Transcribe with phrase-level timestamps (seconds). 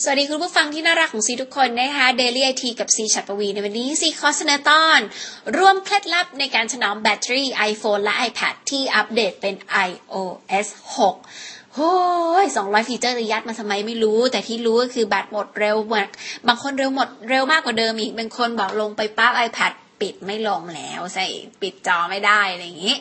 [0.00, 5.00] สวัสดีคุณผู้ฟังที่น่ารักของซีทุกคนนะคะ Daily IT กับซีฉัตรปวีในวันนี้ซีขอเสนอตอน
[5.56, 9.54] รวมเคล็ดลับในการถนอมแบตเตอรี่ iPhone และ iPad ที่อัปเดตเป็น
[9.88, 10.66] iOS
[10.96, 11.92] 6โอ้
[12.42, 16.08] ย200ฟีเจอร์จะยัดมาทำไมไม่รู้ แต่ที่รู้ก็คือแบตหมดเร็วมาก
[16.46, 21.26] บางคนเร็วหมดเร็วมากกว่าเดิมอีก บางคนบอกลงไปปั๊บ iPad ปิดไม่ลงแล้วใส่
[21.60, 22.96] ปิดจอไม่ได้อะไรอย่างนี้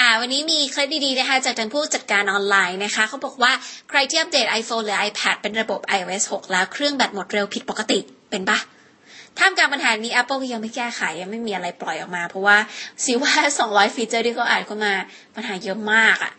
[0.00, 3.52] อ่าวันนี้มีเคล็ดดีๆนะคะจากทางผู้จัดการออนไลน์นะคะเขาบอกว่า
[3.88, 7.98] ใครที่อัปเดต iPhone หรือ iPad เป็นระบบ iOS 6 แล้วเครื่องแบตหมดเร็วผิดปกติ
[8.30, 8.58] เป็นปะ
[9.38, 12.56] ท่ามกลางปัญหานี้ Apple ก็ยังไม่แก้ไขยังไม่มีอะไรปล่อยออกมา เพราะว่า
[13.04, 13.32] ซิว่า
[13.66, 14.92] 200 ฟีเจอร์ที่เขาอ่านเข้ามา
[15.34, 16.32] ปัญหาเยอะมากอะ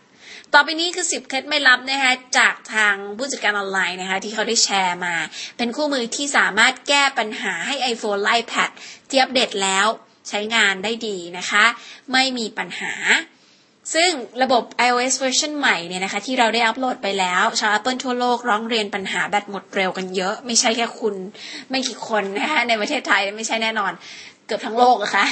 [0.54, 5.14] ต่อไปนี้คือ 10 เคล็ดไม่ลับนะคะจากทางผู้จัดการออนไลน์นะคะที่เขาได้แชร์มา
[5.56, 8.70] เป็นคู่มือที่สามารถแก้ปัญหาให้ iPhone และ iPad
[9.08, 9.86] ที่อัปเดตแล้ว
[10.28, 11.64] ใช้งานได้ดีนะคะ
[12.12, 12.92] ไม่มีปัญหา
[13.94, 14.10] ซึ่ง
[14.42, 21.14] ระบบ iOS เวอร์ชันใหม่เนี่ยนะคะที่เราได้อัปโหลดไปแล้ว ชาว Apple ทั่วโลกร้องเรียนปัญหาแบตหมดเร็วกันเยอะ ไม่ใช่แค่คุณ
[21.70, 23.92] ไม่กี่คนนะคะในประเทศไทยไม่ใช่แน่นอน
[24.46, 25.26] เกือบทั้งโลกอะคะ่ะ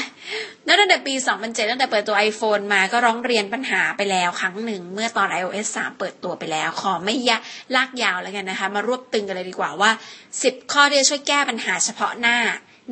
[0.67, 7.39] ตั้งแต่ปี 2007 ตั้งแต่เปิดตัว iPhone มาก็ร้องเรียนปัญหาไปแล้วครั้งหนึ่ง เมื่อตอน iOS 3 เปิดตัวไปแล้ว ขอไม่ยะ
[7.75, 9.91] ลากยาวแล้วกันนะคะ มารวบตึงกันเลยดีกว่าว่า
[10.33, 12.37] 10 ข้อที่ช่วยแก้ปัญหาเฉพาะหน้า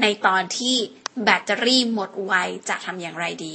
[0.03, 0.77] ในตอนที่
[1.25, 2.33] แบตเตอรี่หมดไว
[2.69, 3.55] จะทำอย่างไรดี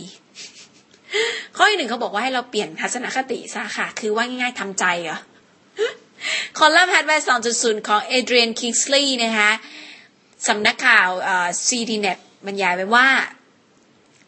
[1.57, 5.19] ข้อที่หนึ่งเขาบอกว่าให้เราเปลี่ยนทัศนคติซะค่ะ คือว่าง่ายๆทำใจเหรอ
[6.57, 7.23] คอลัมน์ Hardware
[7.55, 9.51] 2.0ของเอเดรียนคิสเล่ย์นะคะ
[10.47, 11.09] สำนักข่าว
[11.65, 13.07] ซีทีเน็ตบรรยายไว้ว่า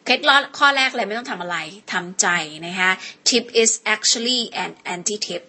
[0.05, 1.57] เคล็ดลับข้อแรกเลยไม่ต้องทำอะไร
[1.93, 2.27] ทำใจ
[2.67, 2.91] นะคะ
[3.27, 5.41] tip is actually an anti tip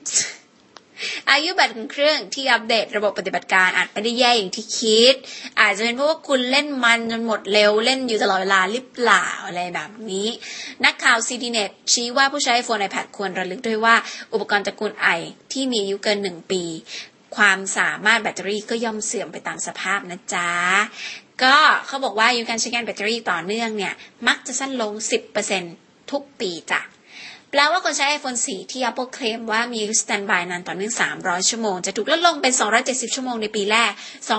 [1.31, 5.15] อายุแบตของเครื่องที่อัปเดตระบบปฏิบัติการอาจไม่ได้แย่อย่างที่คิด
[5.61, 10.29] อาจจะเป็นเพราะว่าคุณเล่นมันจนหมดเร็วเล่นอยู่ตลอดเวลาหรือเปล่าอะไรแบบนี้
[10.85, 13.95] นักข่าว CDNet ชี้ว่าผู้ใช้ iPhone iPad ควรระลึกด้วยว่า
[14.33, 15.09] อุปกรณ์ตระกูลไอ
[15.53, 16.63] ที่มีอายุเกินหนึ่งปี
[17.37, 20.51] ความสามารถแบตเตอรี่ก็ย่อมเสื่อมไปตามสภาพนะจ๊ะ
[21.43, 23.95] ก็เขาบอกว่าอายุการใช้งานแบตเตอรี่ต่อเนื่องเนี่ย
[24.29, 24.93] มักจะสั้นลง
[25.53, 26.81] 10%ทุกปีจ้ะ
[27.51, 32.53] แปลว่าคนใช้ iPhone 4 ที่ Apple เคลมว่ามีสแตนบายนานต่อเนื่อง 300 ชั่วโมง จะถูกลดลงเป็น
[32.85, 33.93] 270 ชั่วโมงในปีแรก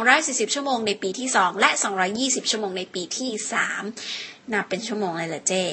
[0.03, 1.69] 240 ชั่วโมงในปีที่ 2 และ
[2.12, 3.31] 220 ชั่วโมงในปีที่
[3.91, 5.63] 3นับเป็นชั่วโมงเลยเหรอเจ๊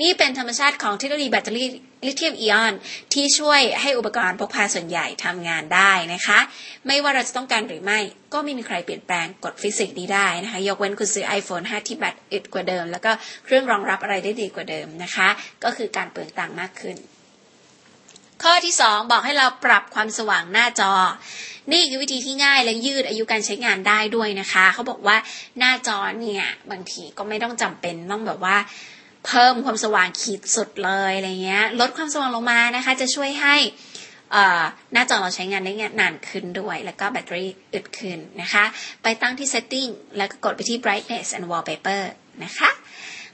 [0.00, 1.68] นี่เป็นธรรมชาติของเทคโนโลยีแบตเตอรี่
[2.06, 2.72] ลิเธียมไอออน
[3.12, 6.38] ที่ช่วยให้อุปกรณ์พกพาส่วนใหญ่ทำงานได้นะคะ
[6.86, 7.98] ไม่ว่าเราจะต้องการหรือไม่
[8.32, 13.10] ก็ไม่มีใครเปลี่ยนแปลงกฎฟิสิกส์นี้ได้นะคะ ยกเว้นคุณซื้อ iPhone 5 ที่แบตอึดกว่าเดิม แล้วก็
[13.44, 15.28] เครื่องรองรับอะไรได้ดีกว่าเดิมนะคะ
[15.64, 16.96] ก็คือการเปลืองตังค์มากขึ้น
[18.42, 20.92] ข้อที่ 2 บอกให้เราปรับความสว่างหน้าจอ
[21.72, 25.16] นี่คือวิธีที่ง่ายและยืดอายุการใช้งานได้ด้วยนะคะ เขาบอกว่า
[25.58, 28.56] หน้าจอเนี่ยบางทีก็ไม่ต้องจำเป็นต้องแบบว่า
[29.26, 33.56] เพิ่มความสว่างขีดสุดเลยอะไรเงี้ย ลดความสว่างลงมานะคะ จะช่วยให้
[34.92, 38.64] หน้าจอเราใช้งานได้นานขึ้นด้วย แล้วก็แบตเตอรี่อึดขึ้นนะคะ
[39.02, 42.02] ไปตั้งที่ setting แล้วก็กดไปที่ brightness and wallpaper
[42.44, 42.70] นะคะ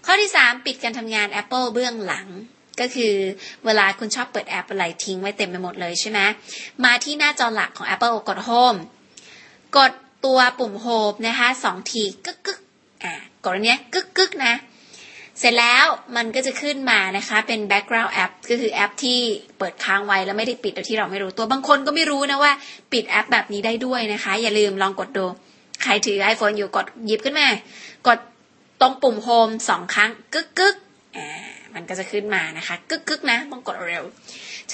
[0.05, 2.27] ข้อที่ 3 ปิดการทำงาน Apple เบื้องหลัง
[2.81, 3.15] ก็คือ
[3.65, 6.21] เวลาคุณชอบเปิดแอปอะไรทิ้งไว้เต็มไปหมดเลยใช่ไหม
[6.85, 8.79] มาที่หน้าจอหลักของ Apple กด Home
[9.77, 9.93] กด
[10.25, 12.61] ตัวปุ่ม Home นะคะสองทีกึกกึก
[13.03, 13.13] อ่า
[13.45, 14.55] กดอันเนี้ยกึกกึกนะ
[15.41, 15.85] เสร็จแล้ว
[16.17, 19.19] มันก็จะขึ้นมานะคะเป็น background app ก็คือแอปที่
[19.59, 22.53] เปิดค้างไว้แล้วไม่ได้ปิดโดยที่เราไม่รู้ตัวบางคนก็ไม่รู้นะว่า
[22.93, 25.27] ปิดแอปแบบนี้ได้ด้วยนะคะ อย่าลืมลองกดดู
[25.83, 27.49] ใครถือ iPhone อยู่กดหยิบขึ้นมา
[28.07, 28.19] กด
[28.81, 30.75] ตรงปุ่ม home สองครั้งกึกกึก
[31.17, 31.29] อ่า
[31.75, 34.05] มันก็จะขึ้นมานะคะกึกกึกนะต้องกดเร็ว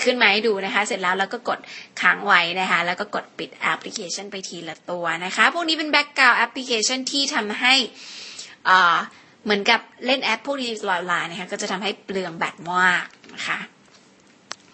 [0.05, 1.59] ขึ้นมาให้ดูนะคะ เสร็จแล้วเราก็กด
[2.01, 7.75] ค้างไว้นะคะ แล้วก็กดปิดแอปพลิเคชันไปทีละตัวนะคะ พวกนี้เป็น background application ที่ทำให้
[8.71, 8.97] อ่า
[9.45, 13.59] เหมือนกับเล่นแอปพวกนี้ตลอดเวลานะคะก็จะทำให้เปลืองแบตมากนะคะ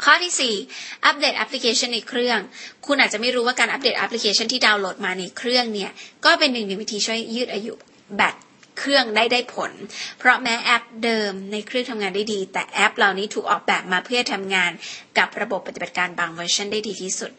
[0.05, 2.39] ข้อที่ 4 อัปเดตแอปพลิเคชันในเครื่อง
[2.87, 5.91] คุณอาจจะไม่รู้ว่าการอัปเดตแอปพลิเคชันที่ดาวน์โหลดมาในเครื่องเนี่ย
[6.25, 7.73] ก็เป็นหนึ่งในวิธีช่วยยืดอายุ
[8.17, 8.35] แบต
[8.79, 9.73] เครื่องได้ได้ผล
[10.19, 14.71] เพราะแม้แอปเดิมในเครื่องทำงานได้ดี แต่แอปเหล่านี้ถูกออกแบบมาเพื่อทำงาน
[15.19, 17.31] กับระบบปฏิบัติการบางเวอร์ชันได้ดีที่สุด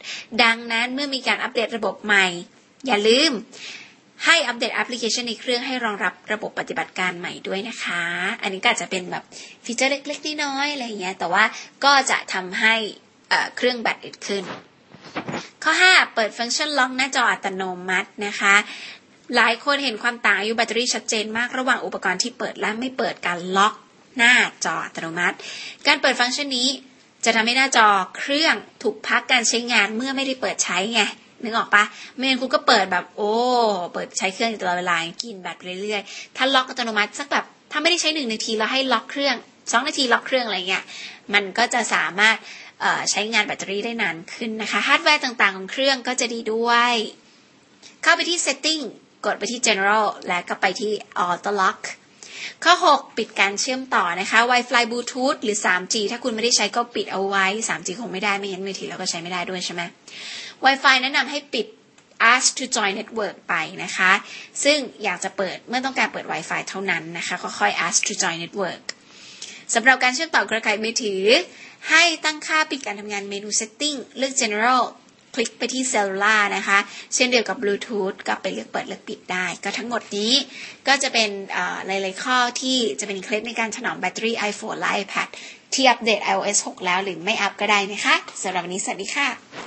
[0.43, 2.25] ดังนั้นเมื่อมีการอัปเดตระบบใหม่
[2.87, 3.31] อย่าลืม
[4.25, 8.03] ให้อัปเดตแอปพลิเคชันในเครื่องให้รองรับระบบปฏิบัติการใหม่ด้วยนะคะ
[8.41, 9.23] อันนี้ก็อาจจะเป็นแบบ
[9.65, 11.43] ฟีเจอร์เล็กๆน้อยๆอะไรอย่างเงี้ย แต่ว่า
[11.85, 12.75] ก็จะทำให้
[13.57, 14.43] เครื่องแบตอึดขึ้น
[15.63, 18.55] ข้อ 5 เปิดฟังก์ชันล็อกหน้าจออัตโนมัตินะคะ
[19.35, 23.73] หลายคนเห็นความต่างอายุแบตเตอรี่ชัดเจนมากระหว่างอุปกรณ์ที่เปิดและไม่เปิดการล็อก
[24.17, 24.33] หน้า
[24.65, 25.35] จออัตโนมัติ
[25.87, 26.69] การเปิดฟังก์ชันนี้
[27.25, 27.87] จะทำให้หน้าจอ
[28.17, 31.01] เครื่องถูกพักการใช้งานเมื่อไม่ได้เปิดใช้ไง
[31.43, 31.83] นึกออกปะ
[32.15, 33.31] ไม่งั้นคุณก็เปิดแบบ โอ้
[33.93, 39.35] เปิดใช้เครื่องอยู่ตลอดเวลากินแบตเรื่อยๆ ถ้าล็อกอัตโนมัติสักแบบถ้าไม่ได้ใช้หนึ่งนาทีแล้วให้ล็อกเครื่อง
[39.71, 40.83] สองนาทีล็อกเครื่องอะไรเงี้ย
[41.33, 42.37] มันก็จะสามารถ
[43.11, 46.93] ใช้งานแบตเตอรี่ได้นานขึ้นนะคะฮาร์ดแวร์ต่างๆของเครื่องก็จะดีด้วย
[48.03, 48.83] เข้าไปที่ setting
[49.25, 50.91] กดไปที่ general และก็ไปที่
[51.25, 51.79] auto lock
[52.63, 59.81] ข้อ 6 ปิดการเชื่อมต่อนะคะ Wi-Fi Bluetooth หรือ 3G ถ้าคุณไม่ได้ใช้ก็ปิดเอาไว้ 3G คงไม่ได้ไม่งั้นมือถือเราก็ใช้ไม่ได้ด้วยใช่ไหม
[60.65, 61.67] Wi-Fi แนะนำให้ปิด
[62.33, 63.53] ask to join network ไป
[63.83, 64.11] นะคะ
[64.63, 68.83] ซึ่งอยากจะเปิดเมื่อต้องการเปิด Wi-Fi เท่านั้นนะคะค่อยๆ ask to join network
[69.73, 71.23] สำหรับการเชื่อมต่อเครือข่ายมือถือ
[71.89, 74.81] ให้ตั้งค่าปิดการทำงานเมนู setting เลือก general
[75.33, 76.79] คลิกไปที่เซลลูล่านะคะ
[77.15, 80.33] เช่นเดียวกับบลูทูธก็ไปเลือกเปิดเลือกปิดได้ ก็ทั้งหมดนี้
[80.87, 81.29] ก็จะเป็น
[81.85, 85.27] หลายๆข้อที่จะเป็นเคล็ดในการถนอมแบตเตอรี่ iPhone และ iPad
[85.73, 89.60] ที่อัปเดต iOS 6 แล้วหรือไม่อัปก็ได้นะคะสำหรับวันนี้สวัสดีค่ะ